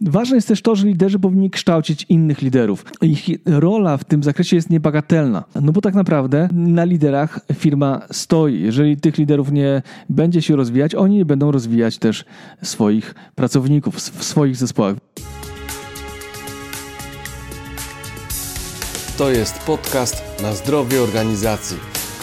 [0.00, 2.84] Ważne jest też to, że liderzy powinni kształcić innych liderów.
[3.02, 8.60] Ich rola w tym zakresie jest niebagatelna, no bo tak naprawdę na liderach firma stoi.
[8.60, 12.24] Jeżeli tych liderów nie będzie się rozwijać, oni nie będą rozwijać też
[12.62, 14.96] swoich pracowników w swoich zespołach.
[19.18, 21.76] To jest podcast na zdrowie organizacji,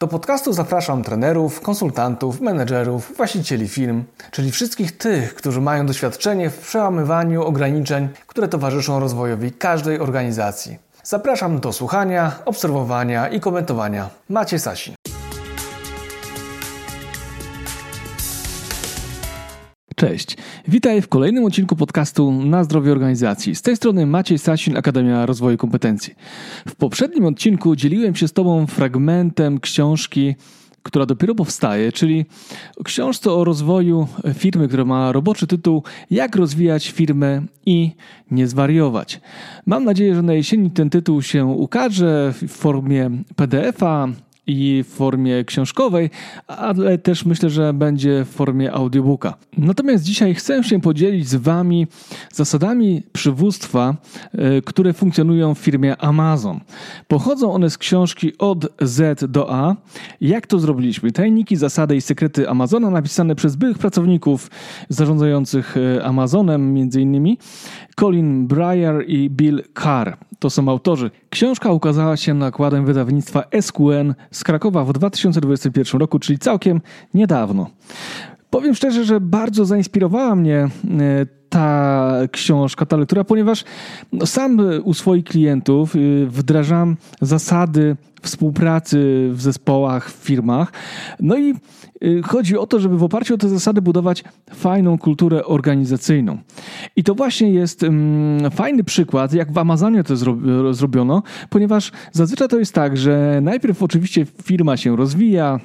[0.00, 6.58] Do podcastu zapraszam trenerów, konsultantów, menedżerów, właścicieli firm, czyli wszystkich tych, którzy mają doświadczenie w
[6.58, 10.78] przełamywaniu ograniczeń, które towarzyszą rozwojowi każdej organizacji.
[11.02, 14.10] Zapraszam do słuchania, obserwowania i komentowania.
[14.28, 14.94] Macie Sasin.
[20.00, 20.36] Cześć.
[20.68, 23.54] Witaj w kolejnym odcinku podcastu Na zdrowie organizacji.
[23.54, 26.14] Z tej strony Maciej Sasin, Akademia Rozwoju Kompetencji.
[26.68, 30.34] W poprzednim odcinku dzieliłem się z Tobą fragmentem książki
[30.82, 32.26] która dopiero powstaje, czyli
[32.84, 37.90] książce o rozwoju firmy, która ma roboczy tytuł Jak rozwijać firmę i
[38.30, 39.20] nie zwariować.
[39.66, 44.08] Mam nadzieję, że na jesieni ten tytuł się ukaże w formie PDF-a,
[44.50, 46.10] i w formie książkowej,
[46.46, 49.34] ale też myślę, że będzie w formie audiobooka.
[49.58, 51.86] Natomiast dzisiaj chcę się podzielić z Wami
[52.32, 53.94] zasadami przywództwa,
[54.32, 56.60] e, które funkcjonują w firmie Amazon.
[57.08, 59.76] Pochodzą one z książki Od Z do A.
[60.20, 61.12] Jak to zrobiliśmy?
[61.12, 64.50] Tajniki, zasady i sekrety Amazona napisane przez byłych pracowników
[64.88, 67.38] zarządzających e, Amazonem, między innymi
[67.96, 70.16] Colin Breyer i Bill Carr.
[70.38, 71.10] To są autorzy.
[71.30, 76.80] Książka ukazała się nakładem wydawnictwa SQN z Krakowa w 2021 roku, czyli całkiem
[77.14, 77.70] niedawno.
[78.50, 80.70] Powiem szczerze, że bardzo zainspirowała mnie e,
[81.50, 83.64] ta książka, ta lektura, ponieważ
[84.12, 90.72] no, sam u swoich klientów y, wdrażam zasady współpracy w zespołach, w firmach.
[91.20, 91.54] No i
[92.24, 94.24] chodzi o to, żeby w oparciu o te zasady budować
[94.54, 96.38] fajną kulturę organizacyjną.
[96.96, 100.16] I to właśnie jest mm, fajny przykład, jak w Amazonie to
[100.74, 105.60] zrobiono, ponieważ zazwyczaj to jest tak, że najpierw oczywiście firma się rozwija,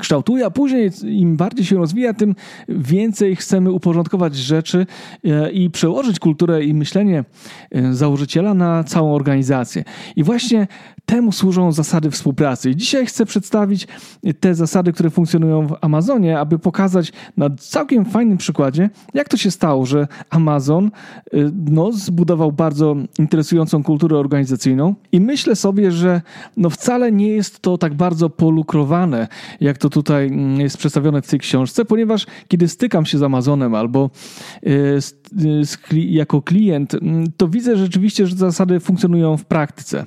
[0.00, 2.34] kształtuje, a później im bardziej się rozwija, tym
[2.68, 4.86] więcej chcemy uporządkować rzeczy
[5.24, 7.24] e, i przełożyć kulturę i myślenie
[7.70, 9.84] e, założyciela na całą organizację.
[10.16, 10.66] I właśnie
[11.08, 12.70] temu służą zasady współpracy.
[12.70, 13.88] I dzisiaj chcę przedstawić
[14.40, 19.50] te zasady, które funkcjonują w Amazonie, aby pokazać na całkiem fajnym przykładzie, jak to się
[19.50, 20.90] stało, że Amazon e,
[21.70, 26.22] no, zbudował bardzo interesującą kulturę organizacyjną i myślę sobie, że
[26.56, 29.28] no, wcale nie jest to tak bardzo polukrowane,
[29.60, 33.74] jak to tutaj mm, jest przedstawione w tej książce, ponieważ kiedy stykam się z Amazonem
[33.74, 34.10] albo
[34.66, 34.70] e,
[35.92, 40.06] jako klient, mm, to widzę rzeczywiście, że zasady funkcjonują w praktyce.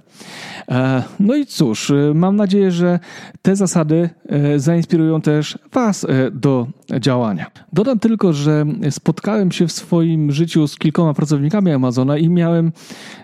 [0.70, 3.00] E, no i cóż, e, mam nadzieję, że
[3.42, 4.10] te zasady
[4.58, 6.68] zainspirują też Was do
[7.00, 7.52] działania.
[7.74, 12.72] Dodam tylko, że spotkałem się w swoim życiu z kilkoma pracownikami Amazona i miałem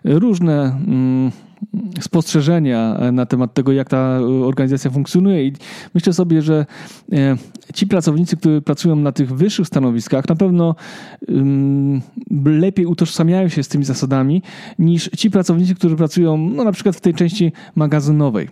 [0.03, 1.31] różne mm,
[2.01, 5.47] spostrzeżenia na temat tego, jak ta organizacja funkcjonuje.
[5.47, 5.53] I
[5.93, 6.65] myślę sobie, że
[7.11, 7.37] e,
[7.73, 10.75] ci pracownicy, którzy pracują na tych wyższych stanowiskach, na pewno
[12.45, 14.41] lepiej utożsamiają się z tymi zasadami
[14.79, 18.49] niż ci pracownicy, którzy pracują no, na przykład w tej części magazynowej.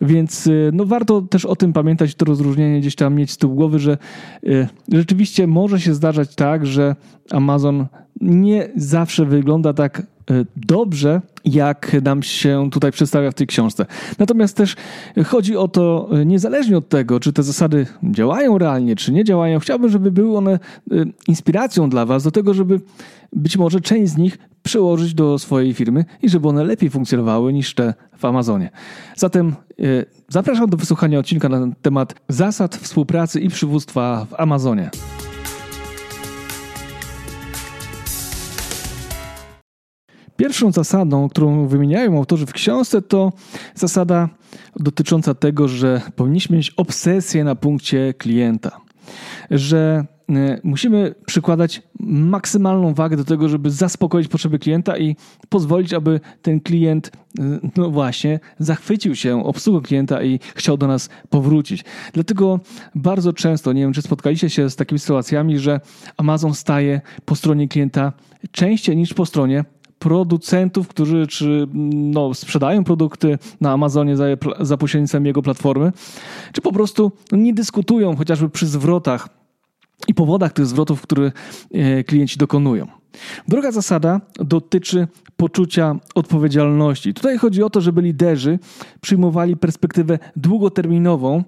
[0.00, 3.54] Więc e, no, warto też o tym pamiętać, to rozróżnienie gdzieś tam mieć z tyłu
[3.54, 3.98] głowy, że
[4.46, 6.96] e, rzeczywiście może się zdarzać tak, że
[7.30, 7.86] Amazon
[8.20, 10.02] nie zawsze wygląda tak
[10.56, 13.86] dobrze, jak nam się tutaj przedstawia w tej książce.
[14.18, 14.76] Natomiast też
[15.26, 19.90] chodzi o to, niezależnie od tego, czy te zasady działają realnie, czy nie działają, chciałbym,
[19.90, 20.58] żeby były one
[20.92, 22.80] y, inspiracją dla Was do tego, żeby
[23.32, 27.74] być może część z nich przełożyć do swojej firmy i żeby one lepiej funkcjonowały niż
[27.74, 28.70] te w Amazonie.
[29.16, 34.90] Zatem y, zapraszam do wysłuchania odcinka na temat zasad współpracy i przywództwa w Amazonie.
[40.36, 43.32] Pierwszą zasadą, którą wymieniają autorzy w książce, to
[43.74, 44.28] zasada
[44.76, 48.80] dotycząca tego, że powinniśmy mieć obsesję na punkcie klienta.
[49.50, 55.16] Że e, musimy przykładać maksymalną wagę do tego, żeby zaspokoić potrzeby klienta i
[55.48, 57.42] pozwolić, aby ten klient, e,
[57.76, 61.84] no właśnie, zachwycił się obsługą klienta i chciał do nas powrócić.
[62.12, 62.60] Dlatego
[62.94, 65.80] bardzo często, nie wiem, czy spotkaliście się z takimi sytuacjami, że
[66.16, 68.12] Amazon staje po stronie klienta
[68.50, 69.64] częściej niż po stronie
[70.06, 74.24] producentów, którzy czy, no, sprzedają produkty na Amazonie za,
[74.60, 75.92] za pośrednictwem jego platformy,
[76.52, 79.28] czy po prostu nie dyskutują chociażby przy zwrotach
[80.08, 81.32] i powodach tych zwrotów, które
[81.72, 82.86] e, klienci dokonują.
[83.48, 87.14] Druga zasada dotyczy poczucia odpowiedzialności.
[87.14, 88.58] Tutaj chodzi o to, żeby liderzy
[89.00, 91.44] przyjmowali perspektywę długoterminową,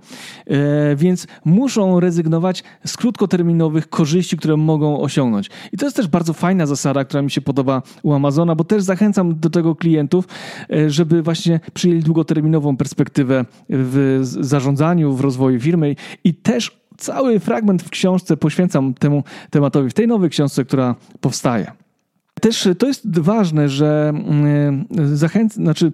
[0.47, 5.51] e, więc muszą rezygnować z krótkoterminowych korzyści, które mogą osiągnąć.
[5.73, 8.83] I to jest też bardzo fajna zasada, która mi się podoba u Amazona, bo też
[8.83, 10.29] zachęcam do tego klientów,
[10.71, 17.83] e, żeby właśnie przyjęli długoterminową perspektywę w zarządzaniu, w rozwoju firmy i też cały fragment
[17.83, 21.73] w książce poświęcam temu tematowi, w tej nowej książce, która powstaje.
[22.41, 24.85] Też to jest ważne, że mm,
[25.15, 25.93] zachęc, znaczy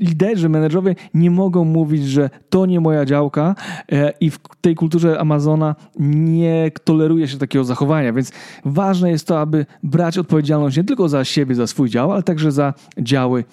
[0.00, 3.54] liderzy, menedżerowie nie mogą mówić, że to nie moja działka
[3.92, 8.32] e, i w tej kulturze Amazona nie toleruje się takiego zachowania, więc
[8.64, 12.52] ważne jest to, aby brać odpowiedzialność nie tylko za siebie, za swój dział, ale także
[12.52, 13.44] za działy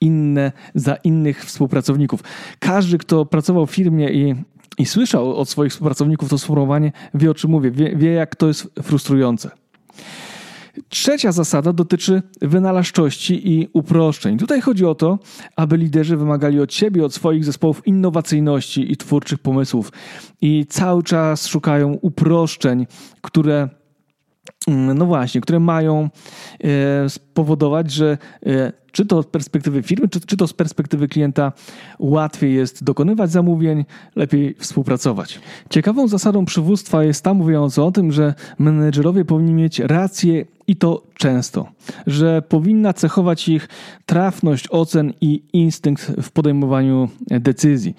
[0.00, 2.20] inne, za innych współpracowników.
[2.58, 4.34] Każdy, kto pracował w firmie i
[4.78, 8.48] i słyszał od swoich współpracowników to sformułowanie, wie o czym mówię, wie, wie jak to
[8.48, 9.50] jest frustrujące.
[10.88, 14.38] Trzecia zasada dotyczy wynalazczości i uproszczeń.
[14.38, 15.18] Tutaj chodzi o to,
[15.56, 19.92] aby liderzy wymagali od siebie, od swoich zespołów innowacyjności i twórczych pomysłów
[20.40, 22.86] i cały czas szukają uproszczeń,
[23.22, 23.68] które
[24.68, 26.08] mm, no właśnie, które mają
[26.64, 26.68] e,
[27.38, 31.52] spowodować, że e, czy to z perspektywy firmy, czy, czy to z perspektywy klienta
[31.98, 33.84] łatwiej jest dokonywać zamówień,
[34.16, 35.40] lepiej współpracować.
[35.70, 41.02] Ciekawą zasadą przywództwa jest ta mówiąca o tym, że menedżerowie powinni mieć rację i to
[41.14, 41.68] często,
[42.06, 43.68] że powinna cechować ich
[44.06, 47.94] trafność ocen i instynkt w podejmowaniu decyzji.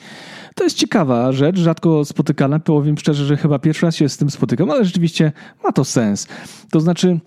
[0.55, 2.59] To jest ciekawa rzecz, rzadko spotykana.
[2.59, 5.31] Powiem szczerze, że chyba pierwszy raz się z tym spotykam, ale rzeczywiście
[5.63, 6.27] ma to sens.
[6.71, 7.19] To znaczy,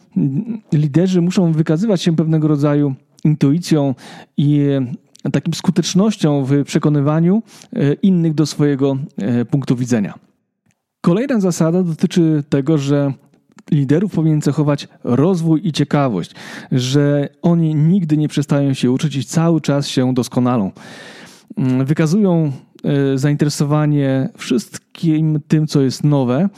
[0.72, 2.94] liderzy muszą wykazywać się pewnego rodzaju
[3.24, 3.94] intuicją
[4.36, 4.60] i
[5.24, 10.14] e, takim skutecznością w przekonywaniu e, innych do swojego e, punktu widzenia.
[11.00, 13.12] Kolejna zasada dotyczy tego, że
[13.70, 16.34] liderów powinien cechować rozwój i ciekawość,
[16.72, 20.70] że oni nigdy nie przestają się uczyć i cały czas się doskonalą.
[21.56, 22.52] Mm, wykazują
[23.14, 24.91] zainteresowanie wszystkim
[25.48, 26.48] tym, co jest nowe,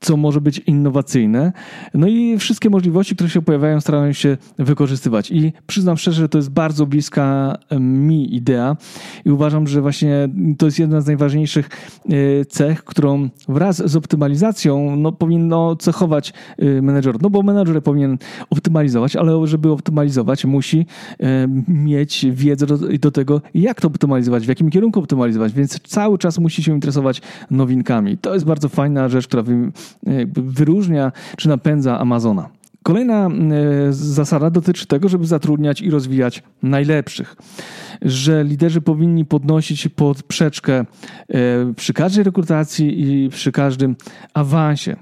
[0.00, 1.52] co może być innowacyjne.
[1.94, 5.30] No i wszystkie możliwości, które się pojawiają, starają się wykorzystywać.
[5.30, 8.76] I przyznam szczerze, że to jest bardzo bliska mi idea
[9.24, 10.28] i uważam, że właśnie
[10.58, 16.82] to jest jedna z najważniejszych e, cech, którą wraz z optymalizacją no, powinno cechować e,
[16.82, 17.22] menedżer.
[17.22, 18.18] No bo menedżer powinien
[18.50, 20.86] optymalizować, ale żeby optymalizować, musi
[21.20, 26.18] e, mieć wiedzę do, do tego, jak to optymalizować, w jakim kierunku optymalizować, więc cały
[26.18, 27.22] czas musi się interesować
[28.20, 29.42] To jest bardzo fajna rzecz, która
[30.32, 32.48] wyróżnia czy napędza Amazona.
[32.82, 37.36] Kolejna e, zasada dotyczy tego, żeby zatrudniać i rozwijać najlepszych.
[38.02, 40.84] Że liderzy powinni podnosić pod przeczkę e,
[41.76, 43.96] przy każdej rekrutacji i przy każdym
[44.34, 44.96] awansie.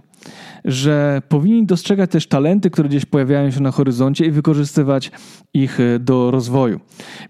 [0.65, 5.11] Że powinni dostrzegać też talenty, które gdzieś pojawiają się na horyzoncie i wykorzystywać
[5.55, 6.81] ich e, do rozwoju.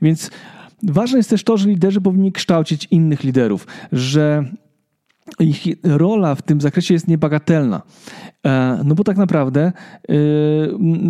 [0.03, 0.31] Więc
[0.83, 4.45] ważne jest też to, że liderzy powinni kształcić innych liderów, że
[5.41, 7.83] ich rola w tym zakresie jest niebagatelna.
[8.47, 10.13] E, no bo tak naprawdę e,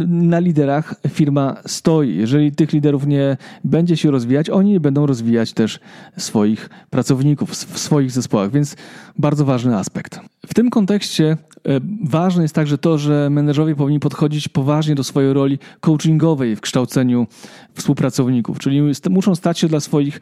[0.08, 2.16] na liderach firma stoi.
[2.16, 5.80] Jeżeli tych liderów nie będzie się rozwijać, oni nie będą rozwijać też
[6.16, 8.76] swoich pracowników w swoich zespołach, więc
[9.18, 10.20] bardzo ważny aspekt.
[10.46, 11.36] W tym kontekście e,
[12.04, 17.26] ważne jest także to, że menedżerowie powinni podchodzić poważnie do swojej roli coachingowej w kształceniu
[17.74, 20.20] współpracowników, czyli muszą stać się dla swoich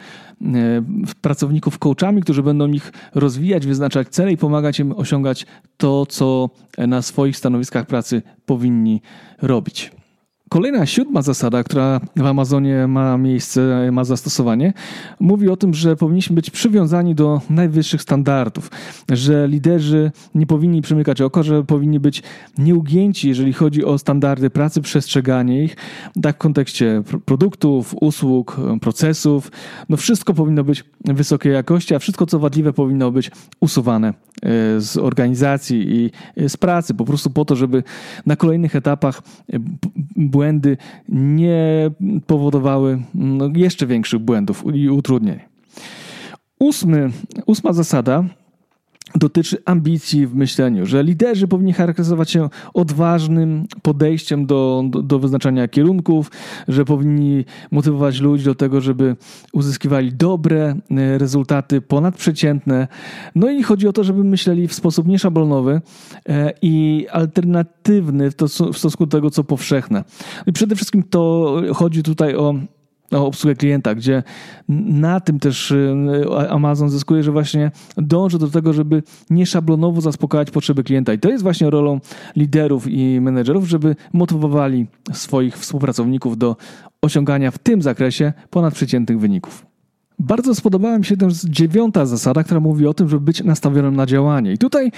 [1.20, 7.02] pracowników coachami, którzy będą ich rozwijać, wyznaczać cele i pomagać im osiągać to, co na
[7.02, 9.02] swoich stanowiskach pracy powinni
[9.42, 9.92] robić.
[10.48, 14.72] Kolejna, siódma zasada, która w Amazonie ma miejsce, ma zastosowanie,
[15.20, 18.70] mówi o tym, że powinniśmy być przywiązani do najwyższych standardów,
[19.12, 22.22] że liderzy nie powinni przymykać oko, że powinni być
[22.58, 25.76] nieugięci, jeżeli chodzi o standardy pracy, przestrzeganie ich,
[26.22, 29.50] tak w kontekście produktów, usług, procesów.
[29.88, 34.12] No wszystko powinno być wysokiej jakości, a wszystko, co wadliwe, powinno być usuwane e,
[34.80, 37.82] z organizacji i e, z pracy, po prostu po to, żeby
[38.26, 39.22] na kolejnych etapach
[39.52, 39.58] e,
[40.16, 40.76] błędy
[41.08, 41.90] nie
[42.26, 45.38] powodowały no, jeszcze większych błędów i utrudnień.
[46.58, 47.10] Ósmy,
[47.46, 48.24] ósma zasada
[49.18, 55.68] dotyczy ambicji w myśleniu, że liderzy powinni charakteryzować się odważnym podejściem do, do, do, wyznaczania
[55.68, 56.30] kierunków,
[56.68, 59.16] że powinni motywować ludzi do tego, żeby
[59.52, 62.88] uzyskiwali dobre e, rezultaty, ponadprzeciętne.
[63.34, 65.80] No i chodzi o to, żeby myśleli w sposób nieszablonowy
[66.28, 70.04] e, i alternatywny w, to, w stosunku do tego, co powszechne.
[70.46, 72.54] I przede wszystkim to chodzi tutaj o
[73.10, 74.22] obsługę klienta, gdzie
[74.68, 75.94] na tym też y,
[76.48, 81.12] Amazon zyskuje, że właśnie dąży do tego, żeby nieszablonowo zaspokajać potrzeby klienta.
[81.12, 82.00] I to jest właśnie rolą
[82.36, 86.56] liderów i menedżerów, żeby motywowali swoich współpracowników do
[87.02, 89.75] osiągania w tym zakresie ponadprzeciętnych wyników.
[90.18, 94.06] Bardzo spodobała mi się też dziewiąta zasada, która mówi o tym, żeby być nastawionym na
[94.06, 94.52] działanie.
[94.52, 94.92] I tutaj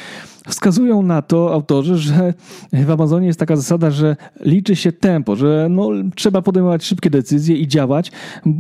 [0.48, 2.34] wskazują na to autorzy, że
[2.72, 7.56] w Amazonie jest taka zasada, że liczy się tempo, że no, trzeba podejmować szybkie decyzje
[7.56, 8.12] i działać.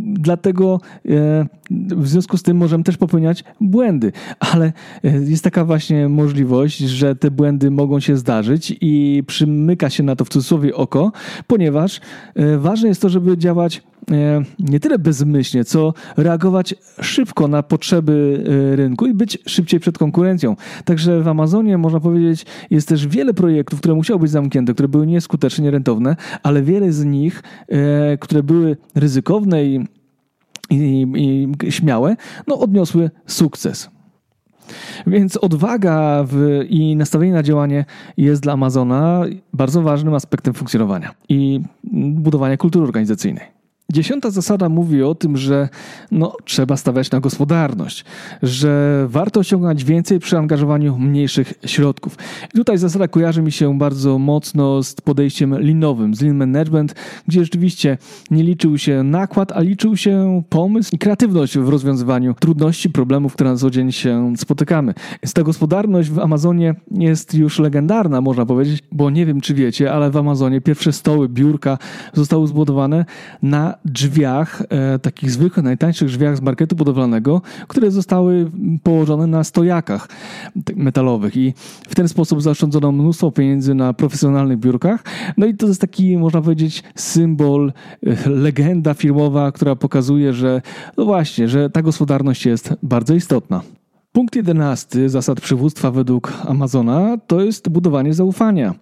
[0.06, 4.72] Dlatego e, w związku z tym możemy też popełniać błędy, ale
[5.04, 10.16] e, jest taka właśnie możliwość, że te błędy mogą się zdarzyć i przymyka się na
[10.16, 11.12] to w cudzysłowie oko,
[11.46, 12.00] ponieważ
[12.34, 13.82] e, ważne jest to, żeby działać
[14.58, 20.56] nie tyle bezmyślnie, co reagować szybko na potrzeby e, rynku i być szybciej przed konkurencją.
[20.84, 25.06] Także w Amazonie można powiedzieć, jest też wiele projektów, które musiały być zamknięte, które były
[25.06, 29.84] nieskuteczne, nierentowne, ale wiele z nich, e, które były ryzykowne i,
[30.70, 31.06] i,
[31.62, 33.90] i śmiałe, no odniosły sukces.
[35.06, 37.84] Więc odwaga w, i nastawienie na działanie
[38.16, 41.60] jest dla Amazona bardzo ważnym aspektem funkcjonowania i
[41.94, 43.57] budowania kultury organizacyjnej.
[43.92, 45.68] Dziesiąta zasada mówi o tym, że
[46.10, 48.04] no, trzeba stawiać na gospodarność,
[48.42, 52.16] że warto osiągać więcej przy angażowaniu mniejszych środków.
[52.54, 56.94] I tutaj zasada kojarzy mi się bardzo mocno z podejściem linowym, z lean management,
[57.28, 57.98] gdzie rzeczywiście
[58.30, 63.50] nie liczył się nakład, a liczył się pomysł i kreatywność w rozwiązywaniu trudności, problemów, które
[63.50, 64.94] na co dzień się spotykamy.
[65.22, 69.92] Więc ta gospodarność w Amazonie jest już legendarna, można powiedzieć, bo nie wiem, czy wiecie,
[69.92, 71.78] ale w Amazonie pierwsze stoły, biurka
[72.14, 73.04] zostały zbudowane
[73.42, 78.50] na drzwiach, e, takich zwykłych, najtańszych drzwiach z marketu budowlanego, które zostały
[78.82, 80.08] położone na stojakach
[80.76, 81.54] metalowych i
[81.88, 85.04] w ten sposób zaoszczędzono mnóstwo pieniędzy na profesjonalnych biurkach.
[85.36, 87.72] No i to jest taki, można powiedzieć, symbol,
[88.06, 90.62] e, legenda firmowa, która pokazuje, że
[90.96, 93.62] no właśnie, że ta gospodarność jest bardzo istotna.
[94.18, 98.74] Punkt jedenasty zasad przywództwa według Amazona to jest budowanie zaufania.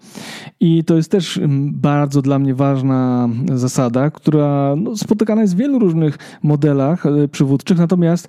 [0.60, 5.58] I to jest też mm, bardzo dla mnie ważna zasada, która no, spotykana jest w
[5.58, 8.28] wielu różnych modelach e, przywódczych, natomiast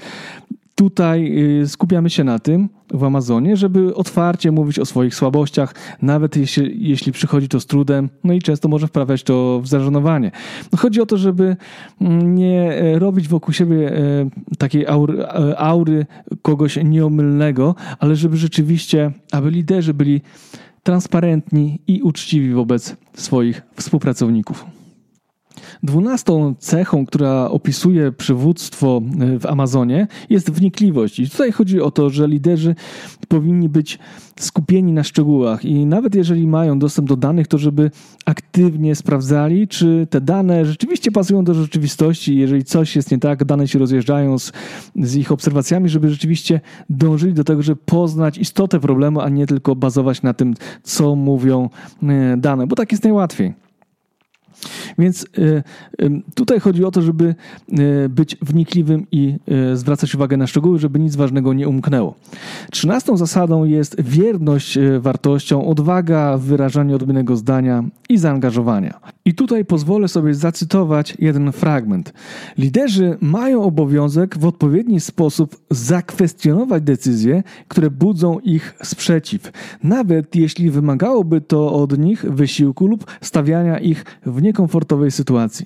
[0.79, 6.38] Tutaj y, skupiamy się na tym w Amazonie, żeby otwarcie mówić o swoich słabościach, nawet
[6.38, 10.31] jeśli, jeśli przychodzi to z trudem, no i często może wprawiać to w zażenowanie.
[10.72, 11.55] No chodzi o to, żeby
[12.01, 16.05] mm, nie e, robić wokół siebie e, takiej aury, e, aury
[16.41, 20.22] kogoś nieomylnego, ale żeby rzeczywiście, aby liderzy byli
[20.84, 24.76] transparentni i uczciwi wobec swoich współpracowników.
[25.83, 31.19] Dwunastą cechą, która opisuje przywództwo e, w Amazonie, jest wnikliwość.
[31.19, 32.75] I tutaj chodzi o to, że liderzy
[33.27, 33.99] powinni być
[34.39, 37.91] skupieni na szczegółach i nawet jeżeli mają dostęp do danych, to żeby
[38.25, 42.37] aktywnie sprawdzali, czy te dane rzeczywiście pasują do rzeczywistości.
[42.37, 44.51] Jeżeli coś jest nie tak, dane się rozjeżdżają z,
[44.95, 49.75] z ich obserwacjami, żeby rzeczywiście dążyli do tego, żeby poznać istotę problemu, a nie tylko
[49.75, 51.69] bazować na tym, co mówią
[52.03, 53.66] e, dane, bo tak jest najłatwiej.
[54.98, 57.36] Więc e, tutaj chodzi o to, żeby
[57.72, 62.16] e, być wnikliwym i e, zwracać uwagę na szczegóły, żeby nic ważnego nie umknęło.
[62.72, 69.00] Trzynastą zasadą jest wierność wartościom, odwaga w wyrażaniu odmiennego zdania i zaangażowania.
[69.25, 72.13] I tutaj pozwolę sobie zacytować jeden fragment.
[72.58, 79.51] Liderzy mają obowiązek w odpowiedni sposób zakwestionować decyzje, które budzą ich sprzeciw,
[79.84, 84.42] nawet jeśli wymagałoby to od nich wysiłku lub stawiania ich w
[84.88, 85.65] niekomfortowej sytuacji.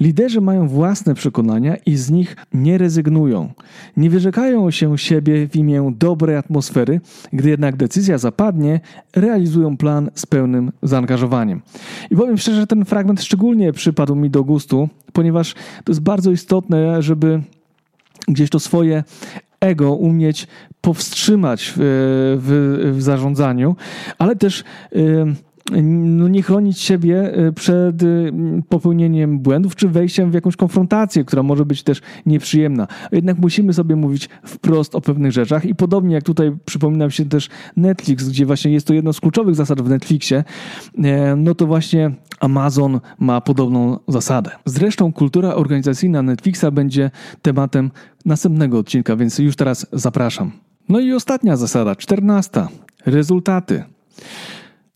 [0.00, 3.52] Liderzy mają własne przekonania i z nich nie rezygnują.
[3.96, 7.00] Nie wyrzekają się siebie w imię dobrej atmosfery,
[7.32, 8.80] gdy jednak decyzja zapadnie,
[9.16, 11.62] realizują plan z pełnym zaangażowaniem.
[12.10, 15.54] I powiem szczerze, że ten fragment szczególnie przypadł mi do gustu, ponieważ
[15.84, 17.42] to jest bardzo istotne, żeby
[18.28, 19.04] gdzieś to swoje
[19.60, 20.46] ego umieć
[20.80, 21.80] powstrzymać w,
[22.38, 23.76] w, w zarządzaniu,
[24.18, 24.64] ale też.
[24.92, 25.34] Yy,
[25.82, 28.06] no nie chronić siebie e, przed e,
[28.68, 32.86] popełnieniem błędów czy wejściem w jakąś konfrontację, która może być też nieprzyjemna.
[33.12, 37.48] Jednak musimy sobie mówić wprost o pewnych rzeczach i podobnie jak tutaj przypominam się też
[37.76, 40.44] Netflix, gdzie właśnie jest to jedno z kluczowych zasad w Netflixie,
[41.04, 44.50] e, no to właśnie Amazon ma podobną zasadę.
[44.64, 47.10] Zresztą kultura organizacyjna Netflixa będzie
[47.42, 47.90] tematem
[48.24, 50.52] następnego odcinka, więc już teraz zapraszam.
[50.88, 52.68] No i ostatnia zasada, czternasta.
[53.06, 53.84] Rezultaty.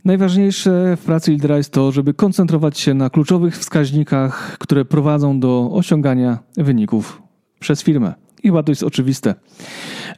[0.06, 5.70] Najważniejsze w pracy lidera jest to, żeby koncentrować się na kluczowych wskaźnikach, które prowadzą do
[5.72, 7.22] osiągania wyników
[7.60, 8.14] przez firmę.
[8.42, 9.34] I chyba to jest oczywiste,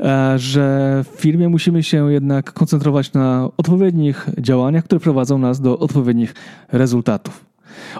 [0.00, 5.78] e, że w firmie musimy się jednak koncentrować na odpowiednich działaniach, które prowadzą nas do
[5.78, 6.34] odpowiednich
[6.72, 7.46] rezultatów.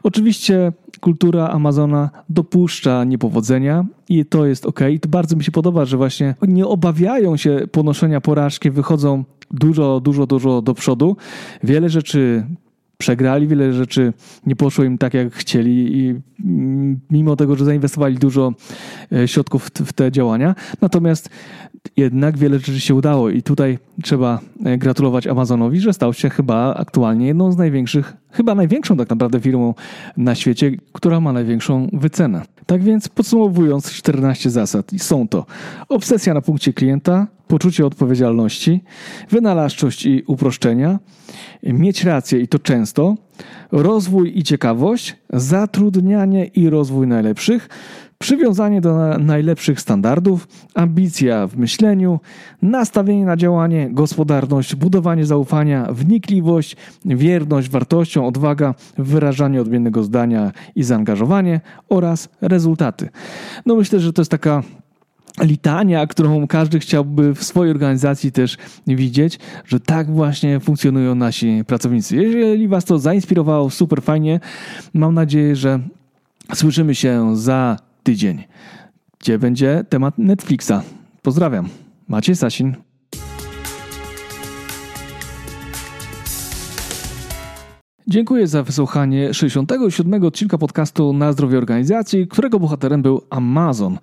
[0.03, 4.81] Oczywiście kultura Amazona dopuszcza niepowodzenia i to jest ok.
[4.91, 10.01] I to bardzo mi się podoba, że właśnie nie obawiają się ponoszenia porażki, wychodzą dużo,
[10.01, 11.17] dużo, dużo do przodu.
[11.63, 12.45] Wiele rzeczy
[12.99, 14.13] przegrali, wiele rzeczy
[14.47, 16.15] nie poszło im tak, jak chcieli i
[16.45, 18.53] mm, mimo tego, że zainwestowali dużo
[19.13, 21.31] e, środków w te działania, natomiast
[21.97, 26.75] jednak wiele rzeczy się udało i tutaj trzeba e, gratulować Amazonowi, że stał się chyba
[26.75, 29.75] aktualnie jedną z największych, chyba największą tak naprawdę firmą
[30.17, 32.43] na świecie, która ma największą wycenę.
[32.67, 35.47] Tak więc podsumowując 14 zasad, są to
[35.89, 38.81] obsesja na punkcie klienta, poczucie odpowiedzialności,
[39.31, 40.99] wynalazczość i uproszczenia,
[41.63, 43.17] mieć rację i to często,
[43.73, 47.69] rozwój i ciekawość, zatrudnianie i rozwój najlepszych,
[48.19, 52.21] przywiązanie do najlepszych standardów, ambicja w myśleniu,
[52.63, 61.61] nastawienie na działanie, gospodarność, budowanie zaufania, wnikliwość, wierność wartościom, odwaga, wyrażanie odmiennego zdania i zaangażowanie
[61.89, 63.09] oraz rezultaty.
[63.67, 64.63] No myślę, że to jest taka
[65.41, 68.57] litania, którą każdy chciałby w swojej organizacji też
[68.87, 72.17] widzieć, że tak właśnie funkcjonują nasi pracownicy.
[72.17, 74.41] Jeżeli Was to zainspirowało, super fajnie.
[74.95, 75.81] Mam nadzieję, że
[76.55, 78.45] słyszymy się za tydzień,
[79.21, 80.73] gdzie będzie temat Netflixa.
[81.23, 81.69] Pozdrawiam.
[82.09, 82.88] Maciej Sasin.
[88.11, 93.99] Dziękuję za wysłuchanie 67 odcinka podcastu Na zdrowie organizacji, którego bohaterem był Amazon.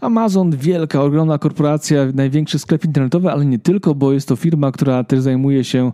[0.00, 5.04] Amazon, wielka, ogromna korporacja, największy sklep internetowy, ale nie tylko, bo jest to firma, która
[5.04, 5.92] też zajmuje się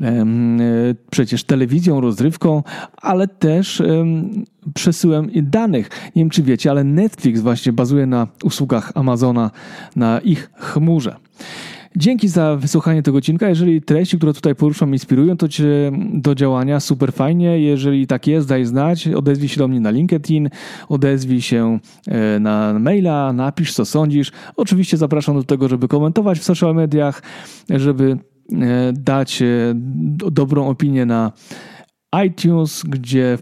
[0.00, 0.58] um,
[1.10, 2.62] przecież telewizją, rozrywką,
[2.96, 5.90] ale też um, przesyłem danych.
[6.16, 9.50] Nie wiem, czy wiecie, ale Netflix właśnie bazuje na usługach Amazona,
[9.96, 11.16] na ich chmurze.
[11.98, 13.48] Dzięki za wysłuchanie tego odcinka.
[13.48, 17.60] Jeżeli treści, które tutaj poruszam, inspirują to Cię do działania, super fajnie.
[17.60, 19.08] Jeżeli tak jest, daj znać.
[19.08, 20.50] Odezwij się do mnie na LinkedIn,
[20.88, 24.32] odezwij się e, na maila, napisz co sądzisz.
[24.56, 27.22] Oczywiście zapraszam do tego, żeby komentować w social mediach,
[27.70, 28.18] żeby
[28.52, 29.46] e, dać e,
[30.30, 31.32] dobrą opinię na
[32.26, 33.38] iTunes, gdzie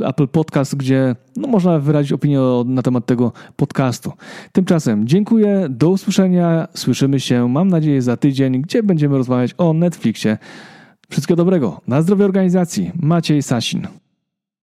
[0.00, 4.12] Apple Podcast, gdzie no, można wyrazić opinię na temat tego podcastu.
[4.52, 10.38] Tymczasem dziękuję, do usłyszenia, słyszymy się, mam nadzieję, za tydzień, gdzie będziemy rozmawiać o Netflixie.
[11.10, 12.92] Wszystkiego dobrego, na zdrowie organizacji.
[13.00, 13.86] Maciej Sasin.